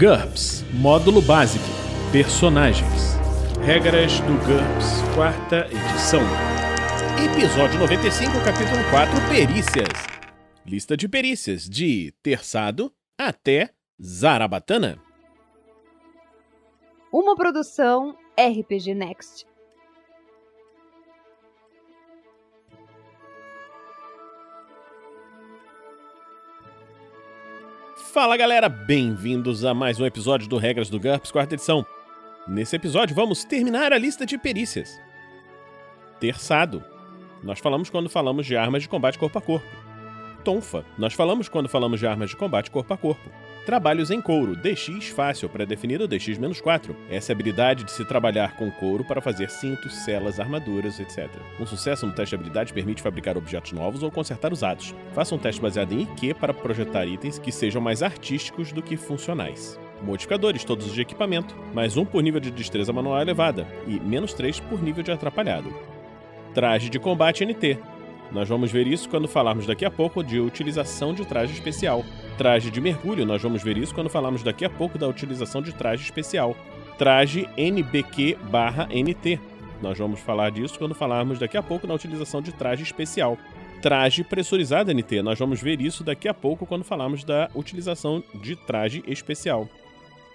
[0.00, 1.62] GURPS Módulo Básico
[2.10, 3.18] Personagens
[3.62, 6.22] Regras do GURPS, quarta edição.
[7.22, 9.88] Episódio 95, capítulo 4 Perícias.
[10.64, 14.98] Lista de perícias de Terçado até Zarabatana.
[17.12, 19.49] Uma produção RPG Next.
[28.12, 31.86] Fala galera, bem-vindos a mais um episódio do Regras do GURPS, quarta edição.
[32.48, 35.00] Nesse episódio vamos terminar a lista de perícias.
[36.18, 36.82] Terçado.
[37.40, 39.66] Nós falamos quando falamos de armas de combate corpo a corpo.
[40.42, 40.84] Tonfa.
[40.98, 43.30] Nós falamos quando falamos de armas de combate corpo a corpo.
[43.66, 46.96] Trabalhos em couro, DX fácil, pré-definido DX-4.
[47.10, 51.28] Essa é a habilidade de se trabalhar com couro para fazer cintos, celas, armaduras, etc.
[51.60, 54.94] Um sucesso no teste de habilidade permite fabricar objetos novos ou consertar usados.
[55.12, 58.96] Faça um teste baseado em IQ para projetar itens que sejam mais artísticos do que
[58.96, 59.78] funcionais.
[60.02, 64.32] Modificadores, todos os de equipamento, mais um por nível de destreza manual elevada e menos
[64.32, 65.72] 3 por nível de atrapalhado.
[66.54, 67.78] Traje de combate NT.
[68.32, 72.02] Nós vamos ver isso quando falarmos daqui a pouco de utilização de traje especial.
[72.40, 75.74] Traje de mergulho, nós vamos ver isso quando falarmos daqui a pouco da utilização de
[75.74, 76.56] traje especial.
[76.96, 79.38] Traje NBQ/NT.
[79.82, 83.36] Nós vamos falar disso quando falarmos daqui a pouco da utilização de traje especial.
[83.82, 88.56] Traje pressurizado NT, nós vamos ver isso daqui a pouco quando falarmos da utilização de
[88.56, 89.68] traje especial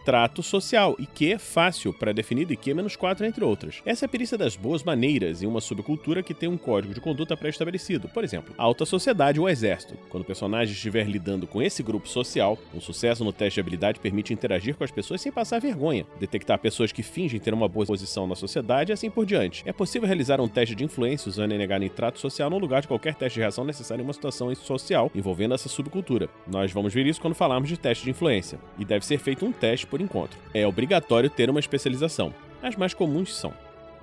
[0.06, 3.82] trato social, e que é fácil, pré-definido e que é menos 4, entre outras.
[3.86, 7.02] Essa é a perícia das boas maneiras em uma subcultura que tem um código de
[7.02, 8.08] conduta pré-estabelecido.
[8.10, 9.98] Por exemplo, a alta sociedade ou exército.
[10.10, 14.00] Quando o personagem estiver lidando com esse grupo social, um sucesso no teste de habilidade
[14.00, 17.86] permite interagir com as pessoas sem passar vergonha, detectar pessoas que fingem ter uma boa
[17.86, 19.64] posição na sociedade e assim por diante.
[19.66, 23.16] É possível realizar um teste de influência usando NH trato social no lugar de qualquer
[23.16, 26.30] teste de reação necessário em uma situação social envolvendo essa subcultura.
[26.48, 29.52] Nós vamos ver isso quando falarmos de teste de influência, e deve ser feito um
[29.52, 30.38] teste por encontro.
[30.54, 32.34] É obrigatório ter uma especialização.
[32.62, 33.54] As mais comuns são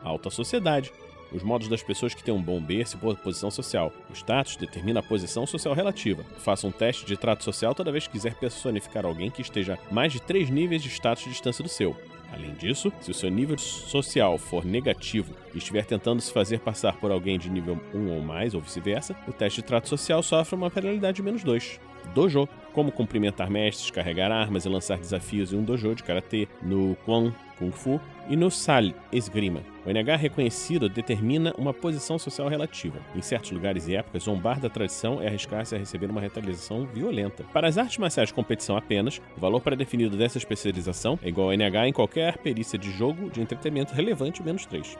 [0.02, 0.90] alta sociedade,
[1.30, 3.92] os modos das pessoas que têm um bom berço e posição social.
[4.08, 6.24] O status determina a posição social relativa.
[6.38, 10.14] Faça um teste de trato social toda vez que quiser personificar alguém que esteja mais
[10.14, 11.94] de três níveis de status de distância do seu.
[12.32, 16.96] Além disso, se o seu nível social for negativo e estiver tentando se fazer passar
[16.96, 20.54] por alguém de nível 1 ou mais, ou vice-versa, o teste de trato social sofre
[20.54, 21.91] uma penalidade de menos 2.
[22.14, 26.96] Dojo, como cumprimentar mestres, carregar armas e lançar desafios em um dojo de karatê, no
[27.04, 29.62] Kwon Kung Fu e no Sal Esgrima.
[29.84, 32.98] O NH reconhecido determina uma posição social relativa.
[33.14, 37.44] Em certos lugares e épocas, zombar da tradição é arriscar-se a receber uma retaliação violenta.
[37.52, 41.52] Para as artes marciais de competição apenas, o valor pré-definido dessa especialização é igual ao
[41.56, 44.96] NH em qualquer perícia de jogo de entretenimento relevante menos 3.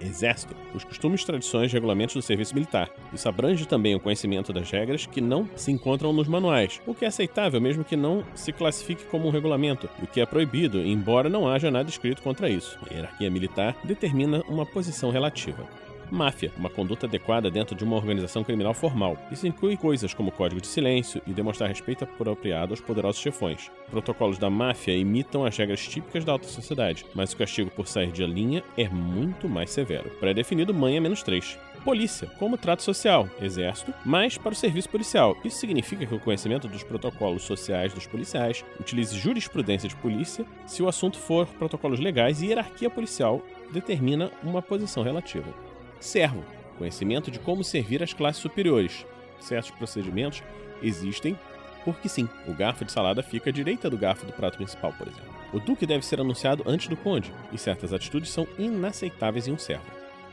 [0.00, 2.90] Exército, os costumes, tradições e regulamentos do serviço militar.
[3.12, 7.04] Isso abrange também o conhecimento das regras que não se encontram nos manuais, o que
[7.04, 11.28] é aceitável mesmo que não se classifique como um regulamento, o que é proibido, embora
[11.28, 12.78] não haja nada escrito contra isso.
[12.88, 15.66] A hierarquia militar determina uma posição relativa.
[16.10, 19.16] Máfia, uma conduta adequada dentro de uma organização criminal formal.
[19.30, 23.70] Isso inclui coisas como código de silêncio e demonstrar respeito apropriado aos poderosos chefões.
[23.90, 28.12] Protocolos da máfia imitam as regras típicas da alta sociedade, mas o castigo por sair
[28.12, 30.10] de linha é muito mais severo.
[30.20, 31.58] Pré-definido manha menos 3
[31.88, 35.34] polícia, como trato social, exército, mas para o serviço policial.
[35.42, 40.82] Isso significa que o conhecimento dos protocolos sociais dos policiais utilize jurisprudência de polícia se
[40.82, 43.42] o assunto for protocolos legais e hierarquia policial
[43.72, 45.67] determina uma posição relativa.
[46.00, 46.44] Servo,
[46.76, 49.04] conhecimento de como servir as classes superiores.
[49.40, 50.42] Certos procedimentos
[50.82, 51.38] existem
[51.84, 55.08] porque sim, o garfo de salada fica à direita do garfo do prato principal, por
[55.08, 55.34] exemplo.
[55.52, 59.58] O duque deve ser anunciado antes do conde, e certas atitudes são inaceitáveis em um
[59.58, 59.86] servo.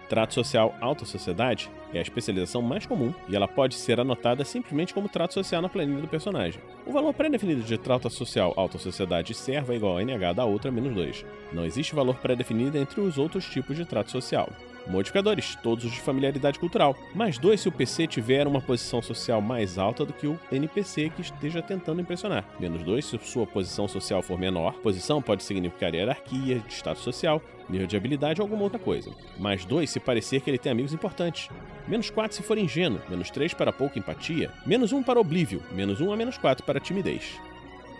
[0.09, 4.93] Trato social alta sociedade é a especialização mais comum e ela pode ser anotada simplesmente
[4.93, 6.61] como trato social na planilha do personagem.
[6.85, 10.71] O valor pré-definido de trato social alta sociedade servo é igual a NH da outra
[10.71, 11.25] menos 2.
[11.51, 14.49] Não existe valor pré-definido entre os outros tipos de trato social.
[14.87, 16.95] Modificadores, todos os de familiaridade cultural.
[17.13, 21.09] Mais dois se o PC tiver uma posição social mais alta do que o NPC
[21.09, 22.45] que esteja tentando impressionar.
[22.59, 24.73] Menos dois se sua posição social for menor.
[24.75, 29.11] Posição pode significar hierarquia, status social, nível de habilidade ou alguma outra coisa.
[29.39, 31.49] Mais dois se parecer que ele tem amigos importantes.
[31.87, 33.01] Menos 4 se for ingênuo.
[33.09, 34.51] Menos 3 para pouca empatia.
[34.65, 35.63] Menos 1 para oblívio.
[35.71, 37.39] Menos 1 a menos 4 para timidez.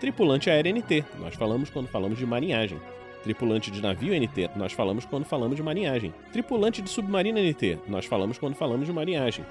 [0.00, 1.04] Tripulante aéreo NT.
[1.18, 2.78] Nós falamos quando falamos de marinhagem.
[3.26, 6.14] Tripulante de navio NT, nós falamos quando falamos de marinhagem.
[6.32, 9.44] Tripulante de submarino NT, nós falamos quando falamos de marinhagem.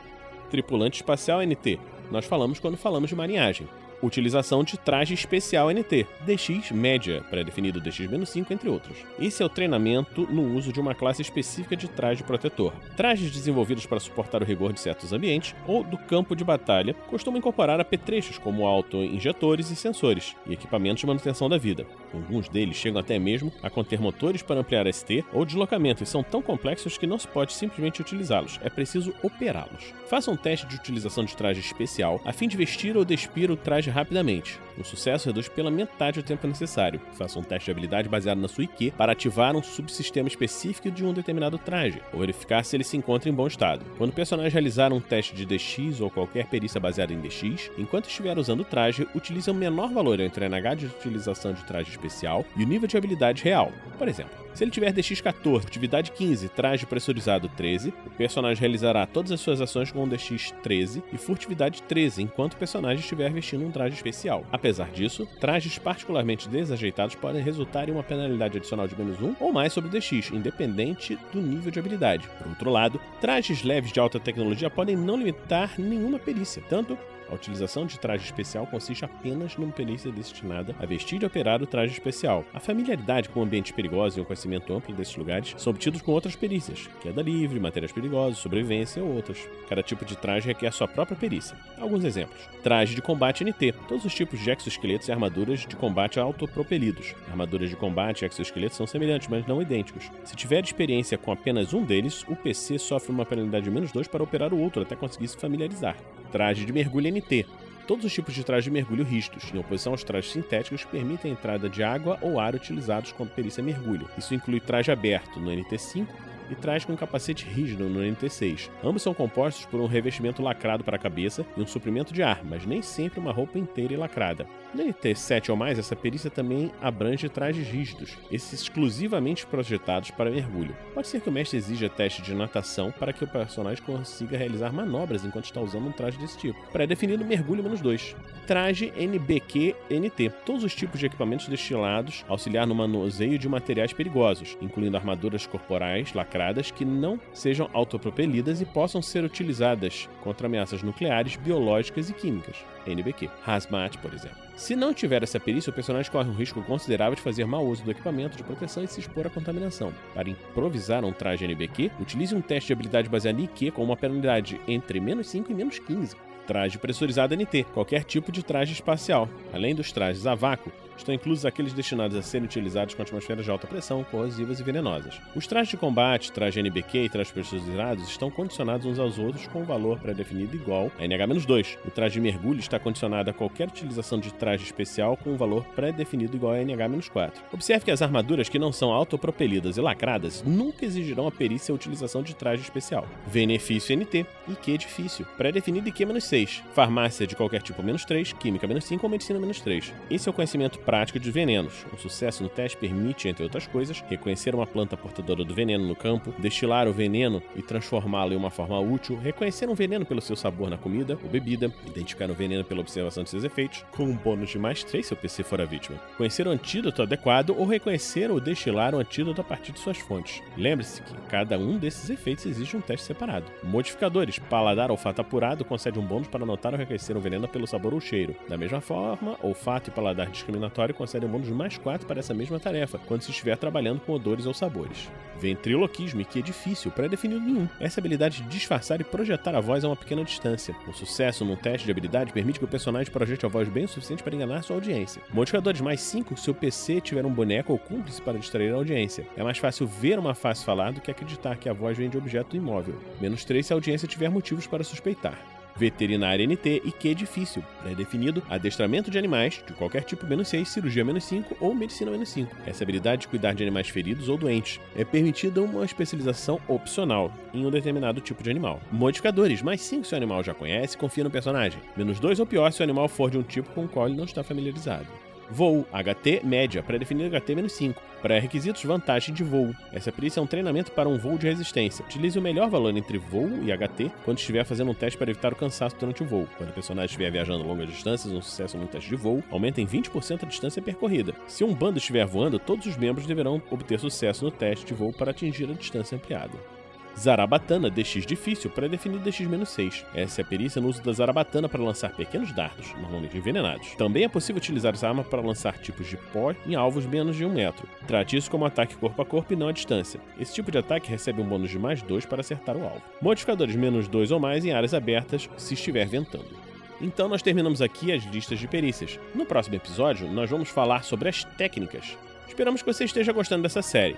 [0.50, 1.78] Tripulante espacial NT,
[2.10, 3.68] nós falamos quando falamos de marinhagem.
[4.02, 8.98] Utilização de traje especial NT, DX média, pré-definido DX-5, entre outros.
[9.20, 12.74] Esse é o treinamento no uso de uma classe específica de traje protetor.
[12.96, 17.40] Trajes desenvolvidos para suportar o rigor de certos ambientes ou do campo de batalha costumam
[17.40, 21.86] incorporar apetrechos como auto-injetores e sensores, e equipamentos de manutenção da vida.
[22.14, 26.24] Alguns deles chegam até mesmo a conter motores para ampliar ST ou deslocamento e são
[26.24, 29.94] tão complexos que não se pode simplesmente utilizá-los, é preciso operá-los.
[30.08, 33.58] Faça um teste de utilização de traje especial a fim de vestir ou despir o
[33.58, 34.60] traje rapidamente.
[34.78, 37.00] O sucesso reduz pela metade o tempo necessário.
[37.14, 41.06] Faça um teste de habilidade baseado na sua IQ para ativar um subsistema específico de
[41.06, 43.86] um determinado traje, ou verificar se ele se encontra em bom estado.
[43.98, 48.10] Quando o personagem realizar um teste de DX ou qualquer perícia baseada em DX, enquanto
[48.10, 51.92] estiver usando o traje, utilize o menor valor entre a NH de utilização de traje
[51.92, 53.72] especial e o nível de habilidade real.
[53.98, 59.34] Por exemplo, se ele tiver DX14, atividade 15, traje pressurizado 13, o personagem realizará todas
[59.34, 63.96] as suas ações com DX13 e furtividade 13, enquanto o personagem estiver vestindo um traje
[63.96, 64.46] especial.
[64.54, 69.52] Apesar disso, trajes particularmente desajeitados podem resultar em uma penalidade adicional de menos 1 ou
[69.52, 72.30] mais sobre o DX, independente do nível de habilidade.
[72.40, 76.98] Por outro lado, trajes leves de alta tecnologia podem não limitar nenhuma perícia, tanto
[77.30, 81.68] a utilização de traje especial consiste apenas numa perícia destinada a vestir e operar o
[81.68, 82.46] traje especial.
[82.54, 86.36] A familiaridade com ambientes perigosos e o conhecimento amplo desses lugares são obtidos com outras
[86.36, 89.48] perícias, queda livre, matérias perigosas, sobrevivência ou outras.
[89.68, 91.58] Cada tipo de traje requer sua própria perícia.
[91.80, 96.20] Alguns exemplos: traje de combate NT, todos os tipos de exoesqueletos e armaduras de combate
[96.20, 97.14] autopropelidos.
[97.30, 100.10] Armaduras de combate e exoesqueletos são semelhantes, mas não idênticos.
[100.24, 104.08] Se tiver experiência com apenas um deles, o PC sofre uma penalidade de menos 2
[104.08, 105.96] para operar o outro até conseguir se familiarizar.
[106.32, 107.46] Traje de mergulho NT.
[107.88, 111.34] Todos os tipos de trajes de mergulho rígidos, em oposição aos trajes sintéticos, permitem a
[111.34, 114.10] entrada de água ou ar utilizados quando perícia mergulho.
[114.18, 116.08] Isso inclui traje aberto no NT5
[116.50, 118.70] e traje com capacete rígido no NT6.
[118.84, 122.44] Ambos são compostos por um revestimento lacrado para a cabeça e um suprimento de ar,
[122.44, 124.48] mas nem sempre uma roupa inteira e lacrada.
[124.74, 130.76] No NT7 ou mais, essa perícia também abrange trajes rígidos, esses exclusivamente projetados para mergulho.
[130.94, 134.74] Pode ser que o mestre exija teste de natação para que o personagem consiga realizar
[134.74, 136.60] manobras enquanto está usando um traje desse tipo.
[136.72, 138.16] Pré-definido mergulho menos 2.
[138.46, 140.30] Traje NBQ NT.
[140.46, 146.14] Todos os tipos de equipamentos destilados auxiliar no manuseio de materiais perigosos, incluindo armaduras corporais
[146.14, 146.35] lacradas
[146.74, 152.58] que não sejam autopropelidas e possam ser utilizadas contra ameaças nucleares, biológicas e químicas.
[152.86, 153.30] NBQ.
[153.46, 154.38] Hazmat, por exemplo.
[154.56, 157.84] Se não tiver essa perícia, o personagem corre um risco considerável de fazer mau uso
[157.84, 159.94] do equipamento de proteção e se expor à contaminação.
[160.14, 163.98] Para improvisar um traje NBQ, utilize um teste de habilidade baseado em IQ com uma
[163.98, 166.16] penalidade entre menos 5 e menos 15.
[166.48, 169.28] Traje pressurizado NT, qualquer tipo de traje espacial.
[169.52, 173.52] Além dos trajes a vácuo, estão inclusos aqueles destinados a serem utilizados com atmosferas de
[173.52, 175.20] alta pressão, corrosivas e venenosas.
[175.36, 179.62] Os trajes de combate, traje NBQ e trajes pressurizados estão condicionados uns aos outros com
[179.62, 181.78] um valor pré-definido igual a NH-2.
[181.86, 185.66] O traje de mergulho está condicionado a qualquer utilização de traje especial com um valor
[185.76, 187.34] pré-definido igual a NH-4.
[187.52, 192.24] Observe que as armaduras que não são autopropelidas e lacradas nunca exigirão a perícia utilização
[192.24, 193.08] de traje especial.
[193.32, 195.90] Benefício NT, IQ difícil, pré-definido
[196.36, 196.62] IQ-6.
[196.74, 199.94] Farmácia de qualquer tipo menos 3, química menos 5 ou medicina menos 3.
[200.10, 201.86] Esse é o conhecimento prática de venenos.
[201.94, 205.96] Um sucesso no teste permite, entre outras coisas, reconhecer uma planta portadora do veneno no
[205.96, 210.36] campo, destilar o veneno e transformá-lo em uma forma útil, reconhecer um veneno pelo seu
[210.36, 214.16] sabor na comida ou bebida, identificar o veneno pela observação de seus efeitos, com um
[214.16, 217.66] bônus de mais 3 se o PC for a vítima, conhecer o antídoto adequado ou
[217.66, 220.42] reconhecer ou destilar o antídoto a partir de suas fontes.
[220.58, 223.46] Lembre-se que cada um desses efeitos exige um teste separado.
[223.64, 227.94] Modificadores: paladar olfato apurado concede um bônus para notar ou reconhecer um veneno pelo sabor
[227.94, 228.36] ou cheiro.
[228.48, 232.34] Da mesma forma, olfato e paladar discriminatório concede um bônus de mais 4 para essa
[232.34, 235.10] mesma tarefa, quando se estiver trabalhando com odores ou sabores.
[235.38, 237.68] Ventriloquismo, que é difícil, pré-definido nenhum.
[237.80, 240.76] Essa habilidade de disfarçar e projetar a voz a uma pequena distância.
[240.88, 243.88] O sucesso num teste de habilidade permite que o personagem projete a voz bem o
[243.88, 245.22] suficiente para enganar sua audiência.
[245.34, 249.28] Modificadores mais 5 se o PC tiver um boneco ou cúmplice para distrair a audiência.
[249.36, 252.18] É mais fácil ver uma face falar do que acreditar que a voz vem de
[252.18, 252.96] objeto imóvel.
[253.20, 258.42] Menos 3 se a audiência tiver motivos para suspeitar veterinária NT e Q difícil, pré-definido,
[258.50, 262.56] adestramento de animais, de qualquer tipo menos 6, cirurgia menos 5 ou medicina menos 5.
[262.66, 267.66] Essa habilidade de cuidar de animais feridos ou doentes é permitida uma especialização opcional em
[267.66, 268.82] um determinado tipo de animal.
[268.92, 272.72] Modificadores, mais 5 se o animal já conhece confia no personagem, menos 2 ou pior
[272.72, 275.25] se o animal for de um tipo com o qual ele não está familiarizado.
[275.50, 277.96] Voo, HT média, pré-definido HT-5.
[278.22, 279.74] Pré-requisitos, vantagem de voo.
[279.94, 282.04] Essa perícia é um treinamento para um voo de resistência.
[282.04, 285.54] Utilize o melhor valor entre voo e HT quando estiver fazendo um teste para evitar
[285.54, 286.48] o cansaço durante o voo.
[286.58, 289.86] Quando o personagem estiver viajando longas distâncias, um sucesso no teste de voo aumenta em
[289.86, 291.36] 20% a distância percorrida.
[291.48, 295.14] Se um bando estiver voando, todos os membros deverão obter sucesso no teste de voo
[295.14, 296.75] para atingir a distância ampliada.
[297.18, 300.04] Zarabatana DX difícil para definir DX-6.
[300.14, 303.96] Essa é a perícia no uso da Zarabatana para lançar pequenos dardos, normalmente envenenados.
[303.96, 307.46] Também é possível utilizar essa arma para lançar tipos de pó em alvos menos de
[307.46, 307.88] um metro.
[308.08, 310.20] Trate isso como ataque corpo a corpo e não à distância.
[310.40, 313.02] Esse tipo de ataque recebe um bônus de mais 2 para acertar o alvo.
[313.22, 316.66] Modificadores menos 2 ou mais em áreas abertas se estiver ventando.
[317.02, 319.20] Então nós terminamos aqui as listas de perícias.
[319.34, 322.18] No próximo episódio, nós vamos falar sobre as técnicas.
[322.48, 324.16] Esperamos que você esteja gostando dessa série.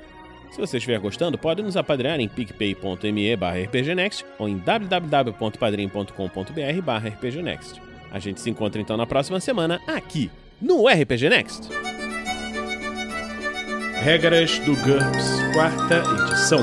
[0.52, 7.80] Se você estiver gostando, pode nos apadrear em picpay.me rpgnext ou em www.padrim.com.br rpgnext.
[8.12, 11.70] A gente se encontra então na próxima semana aqui no RPG Next.
[14.02, 16.62] Regras do GURPS, quarta edição.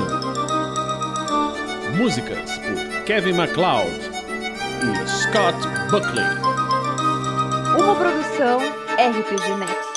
[1.97, 3.91] Músicas por Kevin MacLeod
[4.81, 5.57] e Scott
[5.91, 6.25] Buckley.
[7.79, 8.59] Uma produção
[8.97, 9.94] RPG Next.